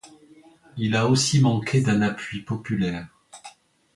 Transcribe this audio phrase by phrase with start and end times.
[0.77, 3.07] Il a aussi manqué d'un appui populaire.